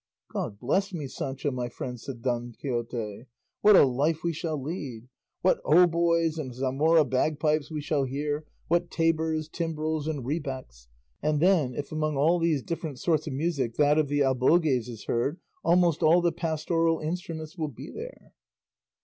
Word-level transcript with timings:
"God 0.33 0.57
bless 0.57 0.91
me, 0.91 1.05
Sancho 1.07 1.51
my 1.51 1.69
friend!" 1.69 1.99
said 2.01 2.23
Don 2.23 2.53
Quixote, 2.53 3.27
"what 3.61 3.75
a 3.75 3.83
life 3.85 4.23
we 4.23 4.33
shall 4.33 4.59
lead! 4.59 5.07
What 5.43 5.61
hautboys 5.63 6.39
and 6.39 6.55
Zamora 6.55 7.05
bagpipes 7.05 7.69
we 7.69 7.81
shall 7.81 8.05
hear, 8.05 8.43
what 8.67 8.89
tabors, 8.89 9.47
timbrels, 9.47 10.07
and 10.07 10.25
rebecks! 10.25 10.87
And 11.21 11.39
then 11.39 11.75
if 11.75 11.91
among 11.91 12.17
all 12.17 12.39
these 12.39 12.63
different 12.63 12.97
sorts 12.97 13.27
of 13.27 13.33
music 13.33 13.75
that 13.75 13.99
of 13.99 14.07
the 14.07 14.21
albogues 14.23 14.89
is 14.89 15.05
heard, 15.05 15.39
almost 15.63 16.01
all 16.01 16.19
the 16.19 16.31
pastoral 16.31 16.99
instruments 16.99 17.55
will 17.55 17.67
be 17.67 17.91
there." 17.91 18.33